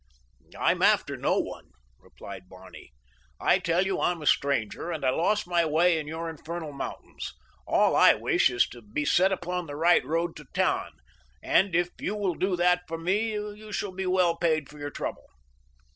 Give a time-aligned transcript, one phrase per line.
[0.57, 1.69] "I'm after no one,"
[1.99, 2.91] replied Barney.
[3.39, 7.35] "I tell you I'm a stranger, and I lost my way in your infernal mountains.
[7.67, 10.93] All I wish is to be set upon the right road to Tann,
[11.43, 14.89] and if you will do that for me you shall be well paid for your
[14.89, 15.27] trouble."